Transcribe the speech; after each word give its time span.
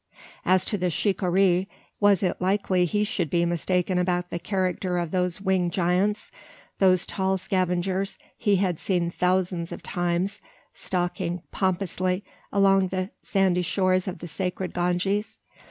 As 0.45 0.65
to 0.65 0.79
the 0.79 0.89
shikaree, 0.89 1.67
was 1.99 2.23
it 2.23 2.41
likely 2.41 2.85
he 2.85 3.03
should 3.03 3.29
be 3.29 3.45
mistaken 3.45 3.99
about 3.99 4.31
the 4.31 4.39
character 4.39 4.97
of 4.97 5.11
those 5.11 5.39
winged 5.39 5.73
giants 5.73 6.31
those 6.79 7.05
tall 7.05 7.37
scavengers 7.37 8.17
he 8.35 8.55
had 8.55 8.79
seen 8.79 9.11
thousands 9.11 9.71
of 9.71 9.83
times 9.83 10.41
stalking 10.73 11.43
pompously 11.51 12.23
along 12.51 12.87
the 12.87 13.11
sandy 13.21 13.61
shores 13.61 14.07
of 14.07 14.17
the 14.17 14.27
sacred 14.27 14.73
Ganges? 14.73 15.37